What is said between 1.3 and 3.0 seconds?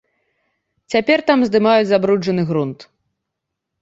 здымаюць забруджаны грунт.